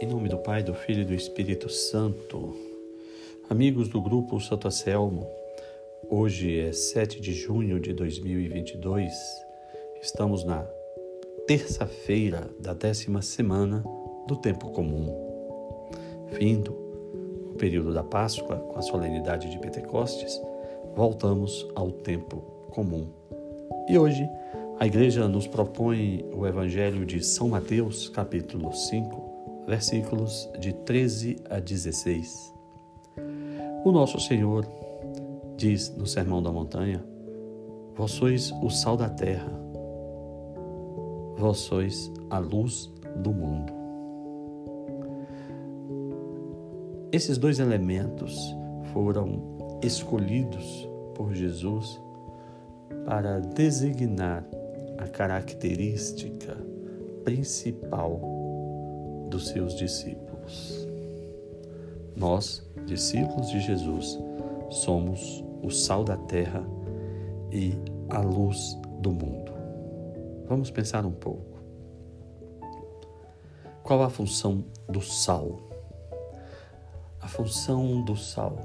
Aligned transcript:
Em 0.00 0.06
nome 0.06 0.30
do 0.30 0.38
Pai, 0.38 0.62
do 0.62 0.72
Filho 0.72 1.02
e 1.02 1.04
do 1.04 1.12
Espírito 1.12 1.68
Santo. 1.68 2.56
Amigos 3.50 3.86
do 3.86 4.00
grupo 4.00 4.40
Santo 4.40 4.66
Anselmo, 4.66 5.28
hoje 6.08 6.58
é 6.58 6.72
7 6.72 7.20
de 7.20 7.34
junho 7.34 7.78
de 7.78 7.92
2022. 7.92 9.12
Estamos 10.00 10.42
na 10.42 10.62
terça-feira 11.46 12.48
da 12.58 12.72
décima 12.72 13.20
semana 13.20 13.84
do 14.26 14.36
tempo 14.36 14.70
comum. 14.70 15.14
Findo 16.28 16.72
o 17.50 17.56
período 17.58 17.92
da 17.92 18.02
Páscoa 18.02 18.56
com 18.56 18.78
a 18.78 18.82
solenidade 18.82 19.50
de 19.50 19.58
Pentecostes, 19.58 20.40
voltamos 20.96 21.68
ao 21.74 21.92
tempo 21.92 22.38
comum. 22.70 23.06
E 23.86 23.98
hoje 23.98 24.26
a 24.78 24.86
igreja 24.86 25.28
nos 25.28 25.46
propõe 25.46 26.24
o 26.32 26.46
Evangelho 26.46 27.04
de 27.04 27.22
São 27.22 27.50
Mateus, 27.50 28.08
capítulo 28.08 28.72
5, 28.72 29.29
versículos 29.70 30.50
de 30.58 30.72
13 30.72 31.36
a 31.48 31.60
16. 31.60 32.52
O 33.84 33.92
nosso 33.92 34.18
Senhor 34.18 34.66
diz 35.56 35.96
no 35.96 36.08
Sermão 36.08 36.42
da 36.42 36.50
Montanha: 36.50 37.04
Vós 37.94 38.10
sois 38.10 38.50
o 38.62 38.68
sal 38.68 38.96
da 38.96 39.08
terra, 39.08 39.52
vós 41.36 41.58
sois 41.58 42.10
a 42.30 42.38
luz 42.40 42.92
do 43.22 43.32
mundo. 43.32 43.72
Esses 47.12 47.38
dois 47.38 47.60
elementos 47.60 48.36
foram 48.92 49.40
escolhidos 49.84 50.88
por 51.14 51.32
Jesus 51.32 52.00
para 53.06 53.38
designar 53.38 54.44
a 54.98 55.06
característica 55.06 56.56
principal 57.22 58.39
dos 59.30 59.48
seus 59.48 59.74
discípulos. 59.74 60.86
Nós, 62.14 62.62
discípulos 62.84 63.48
de 63.48 63.60
Jesus, 63.60 64.18
somos 64.68 65.42
o 65.62 65.70
sal 65.70 66.04
da 66.04 66.16
terra 66.16 66.62
e 67.50 67.74
a 68.10 68.20
luz 68.20 68.76
do 69.00 69.10
mundo. 69.10 69.52
Vamos 70.46 70.70
pensar 70.70 71.06
um 71.06 71.12
pouco. 71.12 71.58
Qual 73.82 74.02
a 74.02 74.10
função 74.10 74.64
do 74.88 75.00
sal? 75.00 75.58
A 77.20 77.28
função 77.28 78.02
do 78.04 78.16
sal 78.16 78.58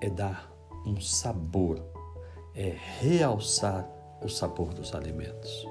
é 0.00 0.08
dar 0.08 0.50
um 0.86 1.00
sabor, 1.00 1.82
é 2.54 2.74
realçar 2.98 3.88
o 4.22 4.28
sabor 4.28 4.72
dos 4.72 4.94
alimentos. 4.94 5.66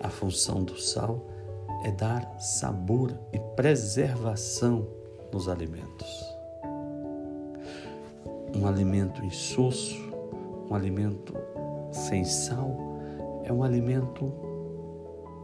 A 0.00 0.08
função 0.08 0.62
do 0.62 0.78
sal 0.80 1.26
é 1.32 1.37
é 1.84 1.90
dar 1.90 2.38
sabor 2.38 3.12
e 3.32 3.38
preservação 3.56 4.86
nos 5.32 5.48
alimentos. 5.48 6.36
Um 8.54 8.66
alimento 8.66 9.24
insosso, 9.24 9.96
um 10.70 10.74
alimento 10.74 11.34
sem 11.92 12.24
sal, 12.24 12.76
é 13.44 13.52
um 13.52 13.62
alimento 13.62 14.32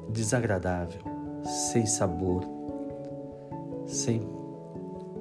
desagradável, 0.09 1.03
sem 1.43 1.87
sabor, 1.87 2.43
sem 3.87 4.27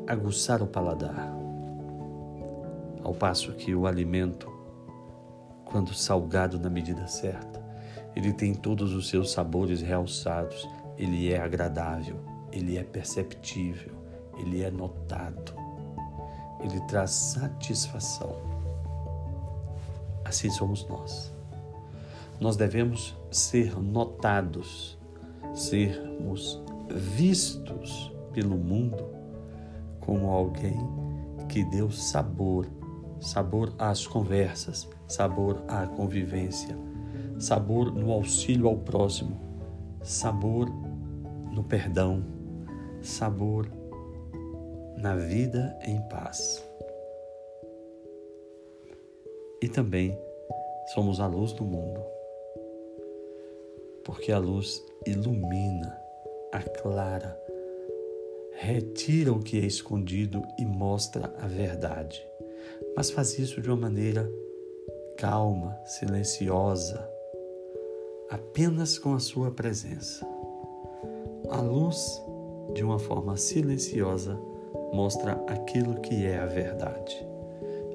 aguçar 0.08 0.62
o 0.62 0.68
paladar. 0.68 1.34
Ao 3.04 3.14
passo 3.14 3.52
que 3.54 3.76
o 3.76 3.86
alimento, 3.86 4.52
quando 5.66 5.94
salgado 5.94 6.60
na 6.60 6.70
medida 6.70 7.06
certa, 7.08 7.62
ele 8.16 8.32
tem 8.32 8.54
todos 8.54 8.94
os 8.94 9.10
seus 9.10 9.32
sabores 9.32 9.82
realçados 9.82 10.68
ele 10.98 11.32
é 11.32 11.42
agradável, 11.42 12.18
ele 12.52 12.78
é 12.78 12.84
perceptível, 12.84 13.94
ele 14.38 14.62
é 14.62 14.72
notado, 14.72 15.54
ele 16.62 16.80
traz 16.82 17.12
satisfação. 17.12 18.36
Assim 20.24 20.50
somos 20.50 20.88
nós. 20.88 21.34
Nós 22.40 22.56
devemos 22.56 23.16
ser 23.32 23.80
notados, 23.80 24.98
sermos 25.54 26.62
vistos 26.90 28.12
pelo 28.32 28.58
mundo 28.58 29.06
como 30.00 30.30
alguém 30.30 30.78
que 31.48 31.64
deu 31.64 31.92
sabor, 31.92 32.68
sabor 33.20 33.74
às 33.78 34.06
conversas, 34.06 34.90
sabor 35.08 35.64
à 35.68 35.86
convivência, 35.86 36.78
sabor 37.40 37.94
no 37.94 38.12
auxílio 38.12 38.68
ao 38.68 38.78
próximo, 38.78 39.40
sabor 40.02 40.68
no 41.54 41.64
perdão, 41.64 42.24
sabor 43.02 43.70
na 44.98 45.16
vida 45.16 45.78
em 45.86 46.02
paz. 46.10 46.68
E 49.62 49.70
também 49.70 50.18
somos 50.94 51.20
a 51.20 51.28
luz 51.28 51.54
do 51.54 51.64
mundo, 51.64 52.04
porque 54.04 54.32
a 54.32 54.40
luz 54.40 54.84
ilumina, 55.06 55.96
aclara, 56.52 57.40
retira 58.54 59.32
o 59.32 59.40
que 59.40 59.60
é 59.60 59.66
escondido 59.66 60.42
e 60.58 60.66
mostra 60.66 61.34
a 61.38 61.48
verdade, 61.48 62.28
mas 62.96 63.12
faz 63.12 63.38
isso 63.38 63.62
de 63.62 63.70
uma 63.70 63.78
maneira 63.78 64.30
calma, 65.18 65.80
silenciosa, 65.86 67.10
apenas 68.30 68.98
com 68.98 69.14
a 69.14 69.20
sua 69.20 69.52
presença. 69.52 70.33
A 71.50 71.62
luz, 71.62 72.24
de 72.74 72.84
uma 72.84 72.98
forma 72.98 73.36
silenciosa, 73.38 74.40
mostra 74.94 75.34
aquilo 75.48 76.00
que 76.02 76.26
é 76.26 76.40
a 76.40 76.46
verdade. 76.46 77.28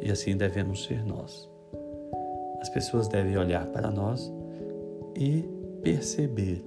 E 0.03 0.11
assim 0.11 0.37
devemos 0.37 0.85
ser 0.85 1.05
nós. 1.05 1.49
As 2.61 2.69
pessoas 2.69 3.09
devem 3.09 3.37
olhar 3.37 3.67
para 3.67 3.91
nós 3.91 4.33
e 5.17 5.43
perceber 5.83 6.65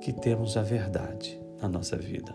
que 0.00 0.12
temos 0.12 0.56
a 0.56 0.62
verdade 0.62 1.40
na 1.60 1.68
nossa 1.68 1.96
vida, 1.96 2.34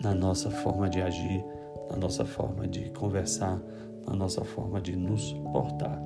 na 0.00 0.14
nossa 0.14 0.50
forma 0.50 0.88
de 0.88 1.02
agir, 1.02 1.44
na 1.90 1.96
nossa 1.96 2.24
forma 2.24 2.66
de 2.66 2.90
conversar, 2.90 3.60
na 4.06 4.14
nossa 4.14 4.44
forma 4.44 4.80
de 4.80 4.96
nos 4.96 5.32
portar. 5.52 6.00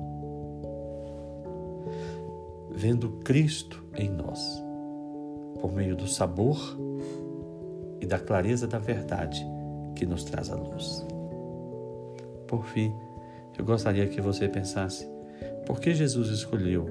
Vendo 2.71 3.11
Cristo 3.23 3.83
em 3.95 4.09
nós 4.09 4.64
por 5.65 5.73
meio 5.73 5.95
do 5.95 6.07
sabor 6.07 6.77
e 7.99 8.05
da 8.05 8.19
clareza 8.19 8.67
da 8.67 8.77
verdade 8.77 9.43
que 9.95 10.05
nos 10.05 10.23
traz 10.23 10.51
a 10.51 10.55
luz. 10.55 11.03
Por 12.45 12.67
fim, 12.67 12.93
eu 13.57 13.65
gostaria 13.65 14.05
que 14.05 14.21
você 14.21 14.47
pensasse: 14.47 15.09
por 15.65 15.79
que 15.79 15.95
Jesus 15.95 16.29
escolheu 16.29 16.85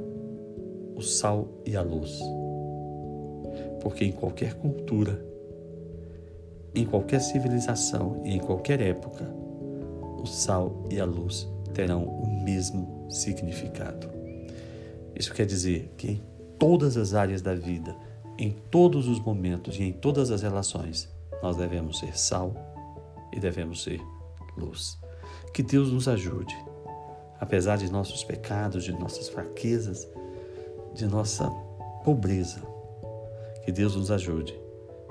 o 0.96 1.00
sal 1.00 1.46
e 1.64 1.76
a 1.76 1.82
luz? 1.82 2.20
Porque 3.80 4.06
em 4.06 4.10
qualquer 4.10 4.54
cultura, 4.54 5.24
em 6.74 6.84
qualquer 6.84 7.20
civilização 7.20 8.22
e 8.24 8.34
em 8.34 8.40
qualquer 8.40 8.80
época, 8.80 9.24
o 10.20 10.26
sal 10.26 10.82
e 10.90 10.98
a 10.98 11.04
luz 11.04 11.48
terão 11.72 12.02
o 12.02 12.42
mesmo 12.42 13.06
significado. 13.08 14.08
Isso 15.14 15.32
quer 15.32 15.46
dizer 15.46 15.94
que 15.96 16.10
em 16.10 16.22
todas 16.58 16.96
as 16.96 17.14
áreas 17.14 17.40
da 17.40 17.54
vida, 17.54 17.94
em 18.38 18.50
todos 18.70 19.08
os 19.08 19.20
momentos 19.20 19.78
e 19.78 19.84
em 19.84 19.92
todas 19.92 20.30
as 20.30 20.42
relações, 20.42 21.08
nós 21.42 21.56
devemos 21.56 21.98
ser 21.98 22.16
sal 22.18 22.54
e 23.32 23.38
devemos 23.38 23.82
ser 23.82 24.00
luz. 24.56 24.98
Que 25.52 25.62
Deus 25.62 25.92
nos 25.92 26.08
ajude, 26.08 26.56
apesar 27.40 27.76
de 27.76 27.90
nossos 27.90 28.24
pecados, 28.24 28.84
de 28.84 28.92
nossas 28.92 29.28
fraquezas, 29.28 30.08
de 30.94 31.06
nossa 31.06 31.48
pobreza. 32.04 32.62
Que 33.64 33.72
Deus 33.72 33.96
nos 33.96 34.10
ajude 34.10 34.58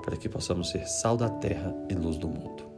para 0.02 0.16
que 0.16 0.28
possamos 0.28 0.70
ser 0.70 0.86
sal 0.86 1.16
da 1.16 1.28
terra 1.28 1.74
e 1.88 1.94
luz 1.94 2.16
do 2.16 2.28
mundo. 2.28 2.73